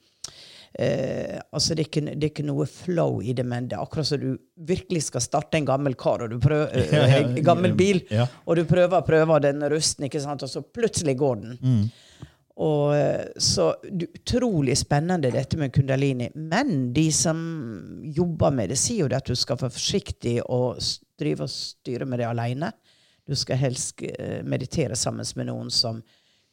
[0.74, 3.84] Eh, altså det er, ikke, det er ikke noe flow i det, men det er
[3.84, 4.36] akkurat som du
[4.70, 8.04] virkelig skal starte en gammel kar, og du prøver, eh, Ja, ja, en gammel bil,
[8.46, 10.46] og du prøver og prøver den rusten, ikke sant?
[10.46, 11.58] og så plutselig går den.
[11.64, 12.30] Mm.
[12.60, 16.30] Og, eh, så Utrolig spennende dette med kundalini.
[16.36, 17.40] Men de som
[18.04, 20.82] jobber med det, sier jo det at du skal være forsiktig og
[21.20, 22.74] drive og styre med det alene.
[23.28, 26.02] Du skal helst eh, meditere sammen med noen som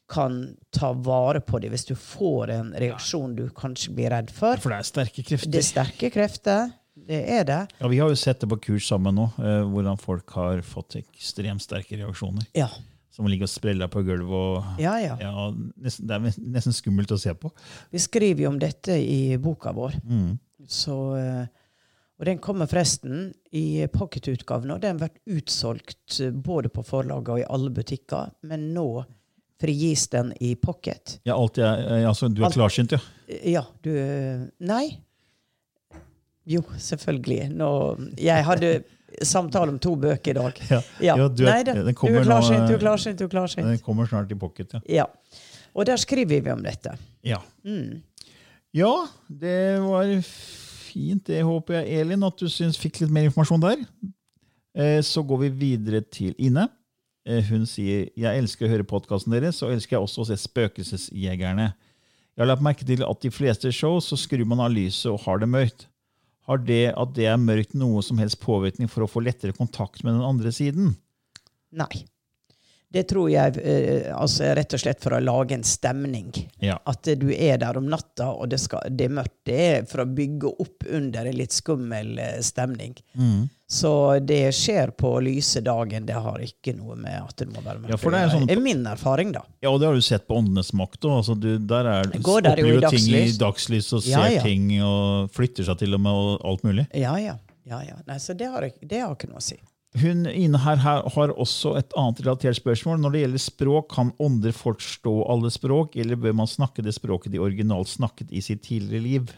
[0.08, 4.56] kan ta vare på det hvis du får en reaksjon du kanskje blir redd for.
[4.62, 5.50] For det er sterke krefter.
[5.50, 6.68] Det er sterke krefter.
[7.06, 7.58] Det er det.
[7.80, 10.96] Ja, Vi har jo sett det på kurs sammen nå, eh, hvordan folk har fått
[11.02, 12.46] ekstremt sterke reaksjoner.
[12.56, 12.70] Ja.
[13.12, 14.32] Som ligger og spreller på gulvet.
[14.32, 15.16] og Ja, ja.
[15.20, 15.50] ja,
[15.82, 17.50] nesten, Det er nesten skummelt å se på.
[17.90, 19.98] Vi skriver jo om dette i boka vår.
[20.04, 20.38] Mm.
[20.68, 21.46] Så, eh,
[22.18, 27.28] Og den kommer forresten i pocketutgaven, og den har vært utsolgt eh, både på forlaget
[27.28, 28.30] og i alle butikker.
[28.42, 29.04] Men nå
[29.60, 31.18] frigis den i pocket.
[31.24, 32.98] Ja, alt jeg, eh, altså, du er Alt- klarsynt, ja.
[33.28, 33.90] Eh, Ja, du
[34.60, 34.98] Nei.
[36.46, 37.48] Jo, selvfølgelig.
[37.56, 37.68] Nå,
[38.22, 38.84] jeg hadde
[39.26, 40.60] samtale om to bøker i dag.
[40.70, 40.80] Ja.
[41.00, 41.16] Ja.
[41.16, 43.28] Ja, du er- Nei, det, den du er klarsynt, du eh, er klarsynt, du er
[43.32, 43.66] klarsynt.
[43.66, 44.80] Den kommer snart i pocket, ja.
[44.88, 45.06] Ja.
[45.74, 46.96] Og der skriver vi om dette.
[47.24, 47.40] Ja.
[47.64, 48.02] Mm.
[48.72, 48.92] ja,
[49.28, 51.24] det var fint.
[51.26, 53.82] Det håper jeg, Elin, at du syns fikk litt mer informasjon der.
[54.76, 56.68] Eh, Så går vi videre til Ine.
[57.26, 60.38] Eh, Hun sier jeg elsker å høre podkasten deres, og elsker jeg også å se
[60.44, 61.72] Spøkelsesjegerne.
[62.36, 65.22] Jeg har lagt merke til at de fleste show så skrur man av lyset og
[65.24, 65.86] har det mørkt.
[66.46, 70.04] Har det at det er mørkt noe som helst påvirkning for å få lettere kontakt
[70.04, 70.92] med den andre siden?
[71.74, 72.04] Nei.
[72.92, 76.28] Det tror jeg eh, altså rett og slett for å lage en stemning.
[76.62, 76.78] Ja.
[76.86, 79.34] At du er der om natta, og det, skal, det er mørkt.
[79.44, 82.94] Det er for å bygge opp under en litt skummel eh, stemning.
[83.18, 83.48] Mm.
[83.66, 83.90] Så
[84.22, 86.06] det skjer på lyse dagen.
[86.06, 87.90] Det har ikke noe med at det må være mørkt.
[88.06, 89.42] Ja, det er sånn- er min erfaring, da.
[89.66, 91.18] Ja, og det har du sett på Åndenes makt òg.
[91.18, 93.92] Altså, du- der er, går der opplever ting i dagslys.
[93.98, 94.42] og ser Ja, ja.
[94.46, 96.86] ting og flytter seg til og med og alt mulig.
[96.94, 97.34] Ja, ja.
[97.66, 97.98] ja, ja.
[98.06, 99.58] Nei, så det har, det har ikke noe å si.
[99.96, 102.98] Hun inne her, her har også et annet relatert spørsmål.
[103.00, 107.32] Når det gjelder språk, kan ånder forstå alle språk, eller bør man snakke det språket
[107.32, 109.30] de originalt snakket i sitt tidligere liv?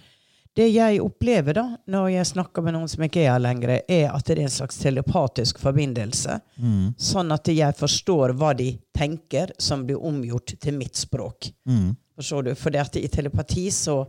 [0.59, 4.09] Det jeg opplever da, når jeg snakker med noen som ikke er her lenger, er
[4.11, 6.41] at det er en slags telepatisk forbindelse.
[6.59, 6.97] Mm.
[6.99, 11.53] Sånn at jeg forstår hva de tenker, som blir omgjort til mitt språk.
[11.69, 11.93] Mm.
[12.19, 12.55] Forstår du?
[12.59, 14.01] For i telepati så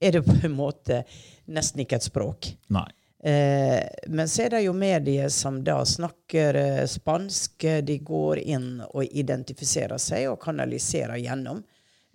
[0.00, 1.04] er det på en måte
[1.48, 2.52] nesten ikke et språk.
[2.68, 2.88] Nei.
[3.22, 7.66] Eh, men så er det jo medier som da snakker eh, spansk.
[7.84, 11.60] De går inn og identifiserer seg og kanaliserer gjennom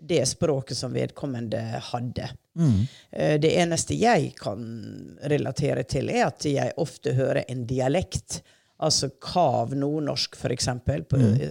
[0.02, 2.30] det språket som vedkommende hadde.
[3.12, 4.66] Eh, det eneste jeg kan
[5.24, 8.42] relatere til, er at jeg ofte hører en dialekt.
[8.82, 11.06] Altså kav nordnorsk, for eksempel.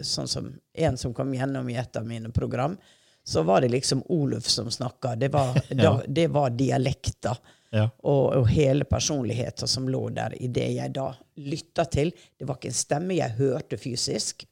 [0.04, 2.76] Sånn som en som kom gjennom i et av mine program.
[3.24, 5.14] Så var det liksom Oluf som snakka.
[5.16, 5.30] Det
[5.70, 6.00] ja.
[6.06, 7.38] det var dialekter
[7.74, 7.88] Ja.
[8.06, 11.08] og, og hele personligheten som lå der i det jeg da
[11.42, 12.12] lytta til.
[12.38, 14.44] Det var ikke en stemme jeg hørte fysisk.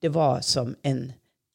[0.00, 1.06] Det var som en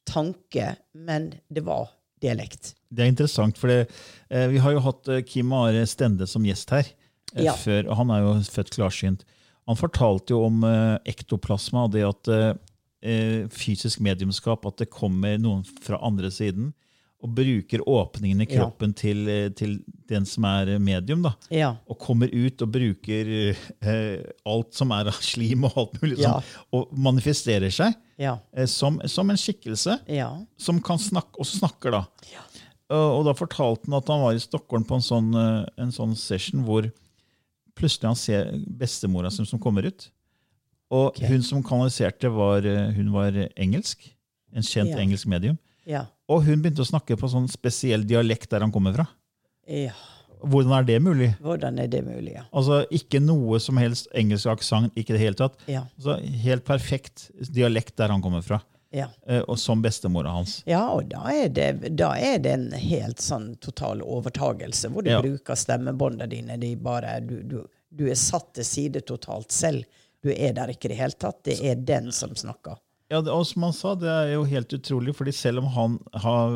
[0.09, 1.91] tanke, men det var
[2.21, 2.73] dialekt.
[2.89, 3.89] Det er interessant, for det,
[4.29, 6.89] eh, vi har jo hatt eh, Kim Are Stende som gjest her.
[7.35, 7.53] eh, Ja.
[7.53, 9.25] Før, og han er jo født klarsynt.
[9.67, 15.37] Han fortalte jo om eh, ektoplasma og det at eh, fysisk mediumskap, at det kommer
[15.37, 16.73] noen fra andre siden
[17.25, 18.59] og bruker åpningen i Ja.
[18.61, 21.23] kroppen til, eh, til den som er medium.
[21.25, 21.75] da, Ja.
[21.89, 26.35] Og kommer ut og bruker eh, alt som er av slim og alt mulig Ja.
[26.39, 28.37] sånn, og manifesterer seg Ja.
[28.53, 30.45] eh, som, som en skikkelse Ja.
[30.57, 32.05] som kan snakke, og snakker da.
[32.91, 35.91] Og, og da fortalte han at han var i Stockholm på en sånn, eh, en
[35.91, 36.91] sånn session hvor
[37.75, 40.09] plutselig han ser bestemora si som kommer ut.
[40.91, 41.27] Og okay.
[41.27, 44.11] hun som kanaliserte, var, eh, hun var engelsk.
[44.53, 44.97] En kjent Ja.
[45.01, 45.57] engelsk medium.
[45.85, 46.05] Ja.
[46.29, 49.07] Og hun begynte å snakke på sånn spesiell dialekt der han kommer fra.
[49.67, 49.93] ja.
[50.45, 51.27] Hvordan er det mulig?
[51.41, 52.33] Hvordan er det mulig?
[52.35, 52.43] Ja.
[52.53, 55.55] Altså Ikke noe som helst engelsk aksent, ikke det hele tatt.
[55.65, 55.85] Ja.
[55.97, 58.59] Altså, helt perfekt dialekt der han kommer fra.
[58.93, 59.07] Ja.
[59.25, 60.59] Eh, Og som bestemora hans.
[60.69, 65.09] Ja, og da er, det, da er det en helt sånn total overtagelse, hvor du
[65.15, 65.21] Ja.
[65.23, 66.57] bruker stemmebåndene dine.
[66.61, 69.85] De bare, du, du, du er satt til side totalt selv.
[70.21, 71.41] Du er der ikke i det hele tatt.
[71.47, 72.77] Det er den som snakker.
[73.11, 75.97] Ja, det, og som han sa, det er jo helt utrolig, fordi selv om han
[76.23, 76.55] har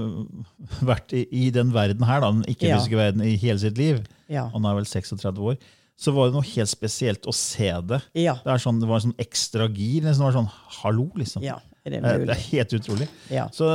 [0.82, 4.48] vært i, i den verden her, da, den ikke-fysiske verden, i hele sitt liv, Ja.
[4.54, 5.60] han er vel 36 år,
[6.00, 8.00] så var det noe helt spesielt å se det.
[8.18, 8.38] Ja.
[8.42, 10.06] Det, er sånn, det var sånn ekstra gir.
[10.06, 11.44] Liksom, det var sånn, hallo, liksom.
[11.44, 12.28] Ja, er det mulig?
[12.30, 13.08] Det er helt utrolig.
[13.36, 13.46] Ja.
[13.54, 13.68] Så,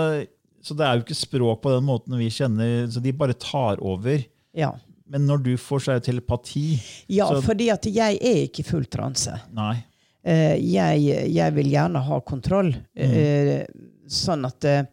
[0.65, 3.83] så det er jo ikke språk på den måten vi kjenner, så de bare tar
[3.85, 4.25] over.
[4.57, 4.73] Ja,
[5.07, 6.81] Men når du får, så er det telepati.
[7.13, 9.35] ja Så- fordi at jeg er ikke i full transe.
[9.53, 9.85] Nei.
[10.25, 11.03] Eh, jeg,
[11.35, 12.71] jeg vil gjerne ha kontroll.
[12.97, 13.65] Eh,
[14.09, 14.85] sånn at eh,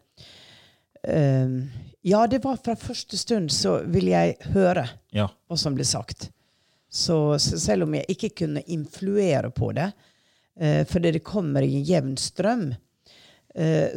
[2.02, 5.28] Ja, det var fra første stund så vil jeg høre Ja.
[5.48, 6.30] hva som blir sagt.
[6.92, 9.88] Så, så selv om jeg ikke kunne influere på det,
[10.90, 12.66] fordi det kommer i en jevn strøm,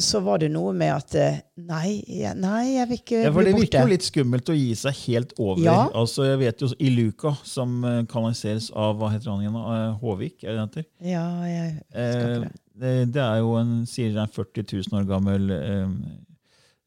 [0.04, 2.02] så var det noe med at eh, Nei,
[2.36, 4.98] nei, jeg vil ikke Ja, for bli Det virker jo litt skummelt å gi seg
[5.06, 5.62] helt over.
[5.64, 5.78] Ja.
[5.96, 9.56] Altså, jeg vet jo Iluka, som eh, kanaliseres av hva heter han igjen?
[9.56, 10.88] Eh, Håvik, er det heter?
[11.08, 12.94] Ja, jeg husker Eh, det.
[13.16, 15.88] det, er jo en sier det er 40 000 år gammel eh,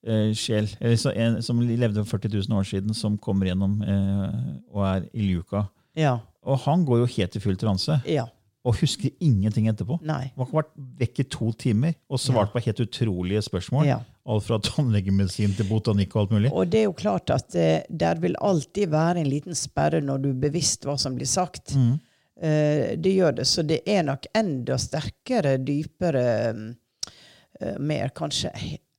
[0.04, 3.80] eh, sjel eller så en, som levde for 40 000 år siden, som kommer gjennom
[3.80, 4.40] eh,
[4.74, 5.64] og er Iluka.
[5.96, 6.18] Ja.
[6.44, 7.96] Og han går jo helt i full transe.
[8.08, 8.28] Ja.
[8.68, 9.96] Og husker ingenting etterpå.
[10.04, 10.26] Nei.
[10.36, 13.86] Man har vært vekk i to timer og svart på helt utrolige spørsmål.
[13.88, 14.00] Ja.
[14.28, 16.50] Alt fra tannlegemedisin til botanikk og alt mulig.
[16.52, 20.20] Og det er jo klart at eh, der vil alltid være en liten sperre når
[20.26, 21.72] du er bevisst hva som blir sagt.
[21.78, 21.94] Mm.
[22.42, 23.46] Eh, det gjør det.
[23.48, 28.52] Så det er nok enda sterkere, dypere, eh, mer kanskje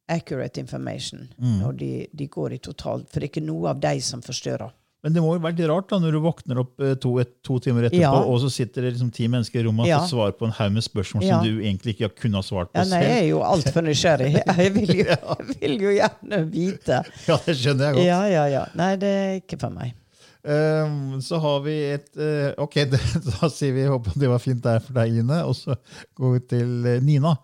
[0.10, 1.60] accurate information Mm.
[1.62, 3.04] når de, de går i total.
[3.06, 4.74] For det er ikke noe av deg som forstyrrer.
[5.04, 7.30] Men det må jo være litt rart da, når du våkner opp eh, to, et,
[7.48, 8.12] to timer etterpå, Ja.
[8.20, 10.00] og så sitter det liksom ti mennesker i rommet og Ja.
[10.04, 11.38] får svar på en haug med spørsmål Ja.
[11.40, 14.34] som du egentlig ikke kunne ha svart på Ja, nei, jeg er jo altfor nysgjerrig.
[14.60, 17.00] Jeg vil jo, jeg vil jo gjerne vite.
[17.30, 18.06] Ja, det skjønner jeg godt.
[18.10, 18.66] Ja, ja, ja.
[18.76, 19.96] Nei, det er ikke for meg.
[20.44, 24.62] Um, så har vi et uh, Ok, det, da sier vi håper det var fint
[24.64, 25.42] der for deg, Ine.
[25.48, 25.76] Og så
[26.20, 27.38] går vi til eh, Nina.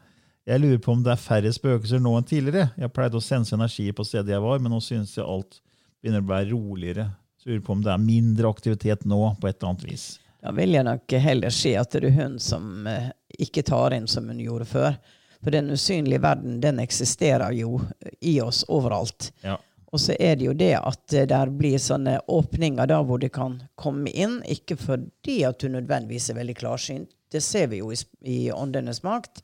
[0.47, 2.69] Jeg lurer på om det er færre spøkelser nå enn tidligere.
[2.79, 5.59] Jeg pleide å sense energi på stedet jeg var, men nå synes jeg alt
[6.03, 7.07] begynner å være roligere.
[7.45, 10.05] Så lurer på om det er mindre aktivitet nå, på et eller annet vis.
[10.41, 14.07] Da vil jeg nok heller si at det er hun som eh, ikke tar inn
[14.09, 14.95] som hun gjorde før.
[15.43, 17.83] For den usynlige verden den eksisterer jo
[18.25, 19.29] i oss overalt.
[19.45, 19.59] Ja.
[19.93, 23.59] Og så er det jo det at det blir sånne åpninger da hvor det kan
[23.77, 24.39] komme inn.
[24.49, 27.13] Ikke fordi at du nødvendigvis er veldig klarsynt.
[27.29, 29.43] Det ser vi jo i, i Åndenes makt.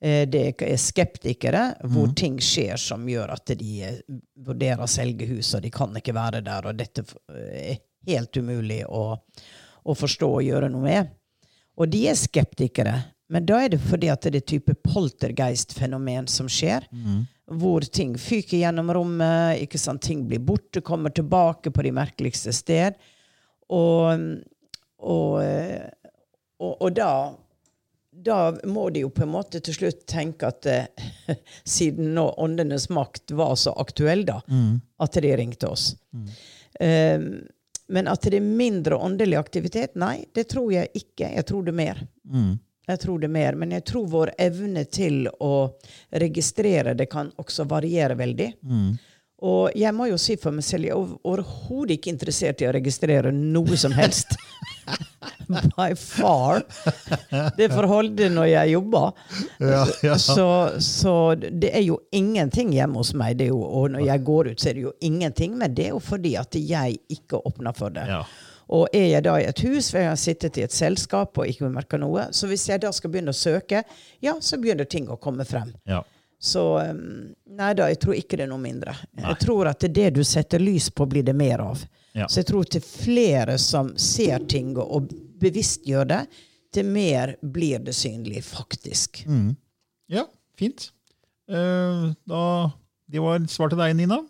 [0.00, 3.98] Eh, Det er skeptikere hvor ting skjer som gjør at de eh,
[4.46, 7.04] vurderer å selge hus, og de kan ikke være der, og dette
[7.36, 9.18] er helt umulig å,
[9.84, 11.10] å forstå og gjøre noe med.
[11.76, 12.94] Og de er skeptikere,
[13.30, 16.88] men da er det fordi at det er type poltergeist-fenomen som skjer.
[17.60, 20.02] Hvor ting fyker gjennom rommet, ikke sant?
[20.02, 22.96] ting blir borte, kommer tilbake på de merkeligste sted.
[23.68, 24.24] Og,
[24.98, 25.86] og, eh,
[26.58, 27.12] og, og da
[28.12, 31.08] da må de jo på en måte til slutt tenke at eh,
[31.64, 34.40] siden nå Åndenes makt var så aktuell, da,
[34.98, 35.92] at de ringte oss.
[36.80, 37.20] Eh,
[37.90, 41.32] men at det er mindre åndelig aktivitet, nei, det tror jeg ikke.
[41.34, 42.02] Jeg tror det mer.
[42.22, 42.58] mer.
[42.90, 45.54] Jeg tror det er mer, Men jeg tror vår evne til å
[46.10, 48.50] registrere det kan også variere veldig.
[49.46, 52.74] Og jeg må jo si for meg selv, jeg er overhodet ikke interessert i å
[52.76, 54.34] registrere noe som helst.
[55.76, 56.62] By far.
[57.56, 59.10] Det forholdet når jeg jobber.
[59.58, 60.18] Ja, ja.
[60.18, 60.46] Så,
[60.80, 63.38] så det er jo ingenting hjemme hos meg.
[63.40, 65.58] Det jo, og når jeg går ut, så er det jo ingenting.
[65.58, 68.06] Men det er jo fordi at jeg ikke åpner for det.
[68.10, 68.22] Ja.
[68.70, 71.48] Og er jeg da i et hus hvor jeg har sittet i et selskap og
[71.50, 73.82] ikke merka noe, så hvis jeg da skal begynne å søke,
[74.22, 75.72] ja, så begynner ting å komme frem.
[75.90, 76.04] Ja.
[76.40, 78.94] Så um, nei da, jeg tror ikke det er noe mindre.
[79.18, 81.82] Jeg tror at det det du setter lys på, blir det mer av.
[82.16, 82.26] Ja.
[82.28, 86.24] Så jeg tror til flere som ser ting og, bevisstgjør det,
[86.74, 89.22] til mer blir det synlig, faktisk.
[90.12, 90.26] Ja,
[90.58, 90.90] fint.
[91.50, 92.42] Eh, da,
[93.10, 94.20] det var svar til deg, Nina.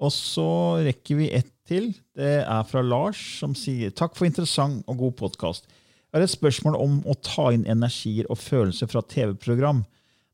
[0.00, 0.50] Og så
[0.84, 1.92] rekker vi ett til.
[2.16, 5.68] Det er fra Lars, som sier takk for interessant og god podkast.
[6.10, 9.84] Jeg har et spørsmål om å ta inn energier og følelser fra TV-program.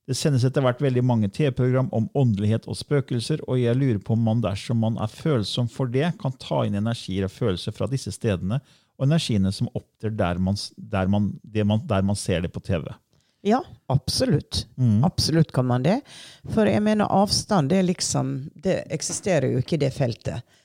[0.06, 4.14] Det sendes etter hvert veldig mange TV-program om åndelighet og spøkelser, og jeg lurer på
[4.14, 7.88] om man dersom man er følsom for det, kan ta inn energier og følelser fra
[7.90, 8.60] disse stedene,
[8.96, 12.62] og energiene som opptrer der man, der man, det man, der man ser det på
[12.62, 12.86] TV.
[13.46, 13.60] Ja,
[13.92, 14.64] absolutt.
[15.04, 16.00] Absolutt kan man det.
[16.54, 20.56] For jeg mener avstand, det er liksom Det eksisterer jo ikke i det feltet.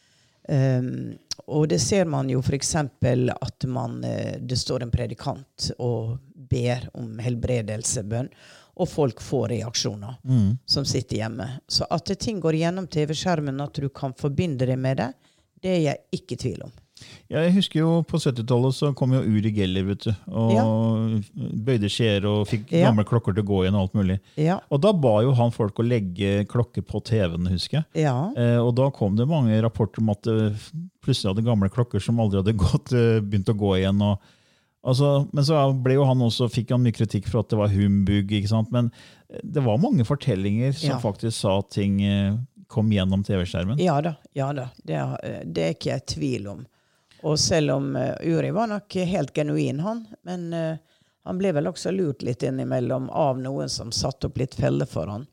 [0.49, 1.13] Um,
[1.45, 2.75] og det ser man jo f.eks.
[2.75, 6.17] at man, eh, det står en predikant og
[6.51, 8.29] ber om helbredelsebønn,
[8.81, 10.17] og folk får reaksjoner
[10.65, 11.47] som sitter hjemme.
[11.69, 15.11] Så at ting går gjennom TV-skjermen, at du kan forbinde det med det,
[15.61, 16.71] det er jeg ikke i tvil om.
[17.31, 21.23] Jeg husker jo På 70-tallet så kom jo Uri Geller vet du, og
[21.65, 22.89] bøyde skjeer og fikk Ja.
[22.91, 23.73] gamle klokker til å gå igjen.
[23.77, 24.19] Og alt mulig.
[24.37, 24.59] Ja.
[24.69, 27.47] Og Da ba jo han folk å legge klokker på TV-en.
[27.49, 28.03] husker jeg.
[28.05, 28.31] Ja.
[28.37, 30.53] Eh, og Da kom det mange rapporter om at det
[31.01, 34.01] plutselig hadde gamle klokker som aldri hadde gått, eh, begynt å gå igjen.
[34.01, 34.19] og
[34.83, 37.69] Altså, men så ble jo han også, fikk han mye kritikk for at det var
[37.69, 38.31] humbug.
[38.33, 38.71] ikke sant?
[38.73, 38.87] Men
[39.29, 40.99] eh, det var mange fortellinger som Ja.
[41.03, 42.33] faktisk sa at ting eh,
[42.67, 43.77] kom gjennom TV-skjermen.
[43.83, 44.15] Ja da.
[44.33, 44.69] ja da.
[44.83, 46.63] Det, er- det er ikke jeg i tvil om.
[47.23, 50.05] Og selv om eh, Uri var nok helt genuin, han.
[50.25, 50.77] Men uh,
[51.29, 55.05] han ble vel også lurt litt innimellom av noen som satte opp litt feller for
[55.13, 55.27] han.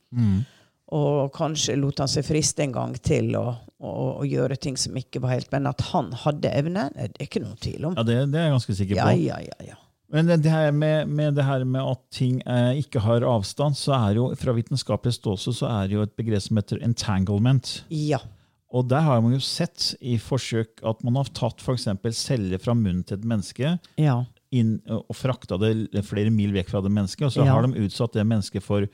[0.94, 3.46] Og kanskje lot han seg friste en gang til å,
[3.80, 3.90] å,
[4.22, 7.42] å gjøre ting som ikke var helt Men at han hadde evne, det er ikke
[7.44, 7.98] noen tvil om.
[7.98, 9.10] Ja, det, det er jeg ganske sikker på.
[9.20, 9.68] Ja, ja, ja.
[9.74, 9.76] ja.
[10.08, 13.92] Men det her med, med det her med at ting eh, ikke har avstand, så
[13.98, 17.82] er jo fra vitenskapelig ståsted så er det jo et begrep som heter entanglement.
[17.92, 18.22] ja.
[18.68, 22.74] Og der har man jo sett i forsøk at man har tatt eksempel celler fra
[22.76, 24.18] munnen til et menneske Ja.
[24.52, 25.56] inn, og frakta
[25.88, 27.54] det flere mil vekk fra det mennesket, og så Ja.
[27.54, 28.84] har de utsatt det mennesket for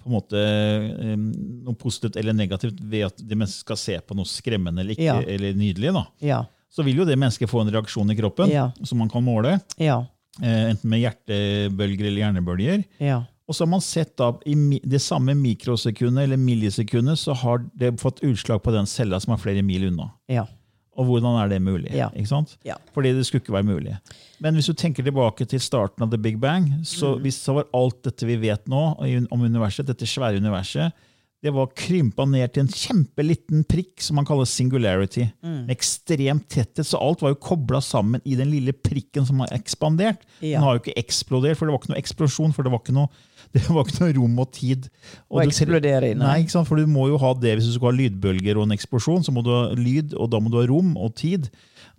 [0.00, 0.40] på en måte
[1.64, 5.08] noe positivt eller negativt ved at de mennesker skal se på noe skremmende eller, ikke,
[5.10, 5.20] Ja.
[5.20, 5.92] eller nydelig.
[5.94, 6.04] da.
[6.20, 6.44] Ja.
[6.70, 8.70] Så vil jo det mennesket få en reaksjon i kroppen Ja.
[8.84, 9.60] som man kan måle.
[9.78, 10.06] Ja.
[10.42, 12.84] eh, enten med hjertebølger eller hjernebølger.
[12.98, 13.24] Ja.
[13.48, 17.98] Og så har man sett da, i det samme mikrosekundet eller millisekundet så har det
[18.00, 20.12] fått utslag på den cella som er flere mil unna.
[20.30, 20.46] Ja.
[20.98, 21.90] Og hvordan er det mulig?
[21.94, 22.08] Ja.
[22.16, 22.56] Ikke sant?
[22.66, 22.74] Ja.
[22.94, 23.98] Fordi det skulle ikke være mulig.
[24.40, 27.22] Men hvis du tenker tilbake til starten av The Big Bang, så, Mm.
[27.22, 28.96] hvis så var alt dette vi vet nå
[29.30, 30.92] om universet, dette svære universet,
[31.40, 35.24] det var krympa ned til en kjempeliten prikk som man kaller singularity.
[35.40, 35.54] Mm.
[35.64, 39.54] Med ekstremt tetthet, så alt var jo kobla sammen i den lille prikken som har
[39.56, 40.26] ekspandert.
[40.44, 40.58] Ja.
[40.58, 42.96] Den har jo ikke eksplodert, for det var ikke noe eksplosjon, for det var ikke
[42.98, 43.08] noe,
[43.56, 44.90] det var ikke noe rom og tid.
[45.32, 46.26] Å du- eksplodere i, nei.
[46.26, 46.68] Nei, ikke sant?
[46.68, 49.24] for du må jo ha det hvis du skal ha lydbølger og en eksplosjon.
[49.24, 51.48] Så må du ha lyd, og da må du ha rom og tid.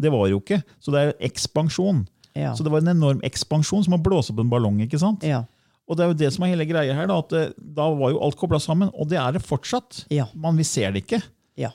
[0.01, 0.61] Det var jo ikke.
[0.77, 2.05] Så det er ekspansjon.
[2.37, 2.53] Ja.
[2.55, 4.77] Så det var en enorm ekspansjon som å blåse opp en ballong.
[4.85, 5.25] ikke sant?
[5.25, 5.41] Ja.
[5.89, 8.13] Og det er jo det som er hele greia her, da, at det, da var
[8.13, 8.91] jo alt kobla sammen.
[8.95, 10.05] Og det er det fortsatt.
[10.13, 10.27] Ja.
[10.37, 11.21] Men vi ser det ikke.
[11.59, 11.71] ja.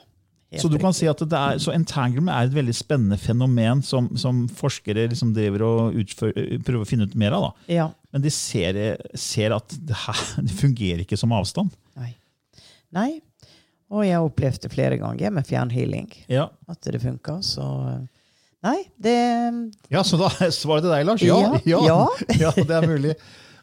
[0.61, 4.07] Så du kan si at det er, så entanglement er et veldig spennende fenomen som,
[4.15, 6.31] som forskere liksom driver og utfør,
[6.63, 7.49] prøver å finne ut mer av.
[7.49, 7.73] da.
[7.75, 7.87] Ja.
[8.15, 8.79] Men de ser,
[9.19, 11.75] ser at det, her, det fungerer ikke som avstand.
[11.99, 12.13] Nei.
[12.95, 13.09] Nei.
[13.91, 16.07] Og jeg har opplevd det flere ganger med fjernhealing.
[16.31, 17.41] Ja, At det funka.
[17.45, 17.63] Så
[18.65, 19.17] Nei, det
[19.93, 21.23] Ja, Så da svaret til deg, Lars?
[21.23, 21.99] Ja, ja, ja.
[22.39, 23.13] ja, det er mulig.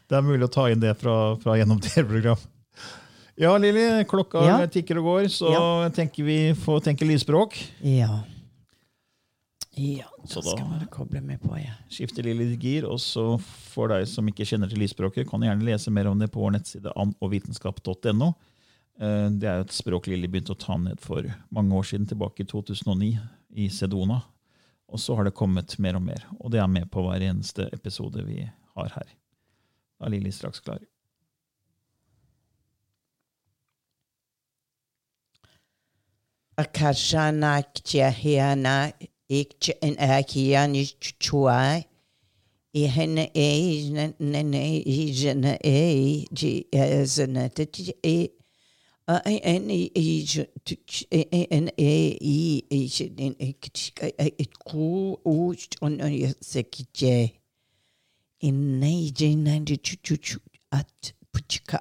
[0.07, 2.37] Det er mulig å ta inn det fra, fra gjennom TV-program.
[3.37, 4.57] Ja, Lilly, klokka Ja.
[4.71, 5.89] tikker og går, så Ja.
[5.89, 7.57] tenker vi får tenke lysspråk.
[7.83, 8.21] Ja.
[9.75, 11.73] Ja, Så da skal jeg bare koble meg på, Ja.
[11.91, 15.65] Skifte Lilly gir, og så for deg som ikke kjenner til lysspråket, kan du gjerne
[15.67, 18.29] lese mer om det på vår nettside annovitenskap.no.
[19.01, 22.07] Eh, Det er jo et språk Lilly begynte å ta ned for mange år siden,
[22.07, 23.19] tilbake i 2009,
[23.57, 24.21] i Sedona.
[24.87, 27.67] Og så har det kommet mer og mer, og det er med på hver eneste
[27.73, 29.07] episode vi har her.
[29.99, 30.79] Da er Lilly straks klar.
[36.57, 38.91] Akashana kjahena
[39.29, 40.75] ikke en akian
[41.19, 41.83] chua.
[42.73, 47.67] I henne e nene i jene e ji ezene te
[48.03, 48.29] e
[49.07, 49.91] I en i
[51.51, 55.99] en e i i en e ku u on
[56.41, 57.44] sekije.
[58.39, 60.39] In nei jene de chu chu chu
[60.71, 61.79] at puchka.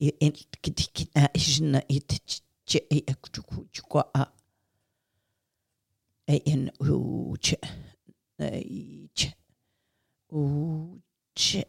[0.00, 0.32] I en
[0.62, 3.02] kitik a jene it che e
[3.88, 4.32] kwa a
[6.28, 7.58] e en u che
[8.38, 9.34] nei che
[10.30, 11.00] u
[11.34, 11.66] che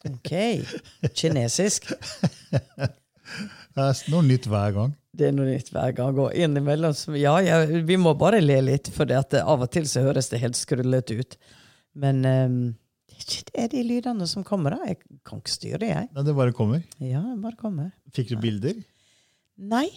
[0.04, 0.30] Ok.
[1.14, 1.92] Kinesisk.
[3.80, 4.92] Det er noe nytt hver gang.
[5.16, 6.18] Det er noe nytt hver gang.
[6.22, 10.28] Og innimellom Ja, ja, vi må bare le litt, for av og til så høres
[10.30, 11.36] det helt skrullete ut.
[11.98, 12.60] Men um,
[13.10, 14.92] det er de lydene som kommer, da.
[14.92, 16.08] Jeg kan ikke styre det, jeg.
[16.14, 16.84] Nei, det bare kommer.
[17.02, 17.90] Ja, det bare kommer.
[18.14, 18.78] Fikk du bilder?
[19.60, 19.88] Nei,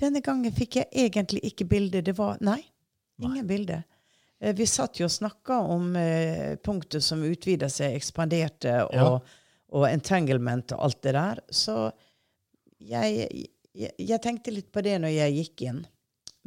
[0.00, 2.02] denne gangen fikk jeg egentlig ikke bilde.
[2.04, 2.60] Det var Nei,
[3.22, 3.82] ingen bilde.
[4.40, 9.08] Eh, Vi satt jo og snakka om eh, punktet som utvida seg, ekspanderte, og, Ja.
[9.72, 11.40] og entanglement og alt det der.
[11.50, 11.92] Så
[12.80, 13.28] jeg,
[13.76, 15.82] jeg, jeg tenkte litt på det når jeg gikk inn.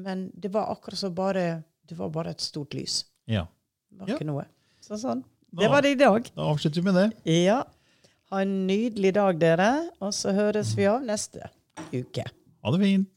[0.01, 3.03] Men det var akkurat så bare Det var bare et stort lys.
[3.29, 3.45] Ja.
[3.91, 4.15] Det var Ja.
[4.17, 4.45] ikke noe.
[4.81, 5.23] Så sånn.
[5.53, 6.25] Det var det i dag.
[6.35, 7.33] Da avslutter vi med det.
[7.43, 7.59] Ja.
[8.31, 9.67] Ha en nydelig dag, dere.
[10.01, 11.49] Og så høres vi av neste
[11.93, 12.23] uke.
[12.63, 13.09] Ha det fint.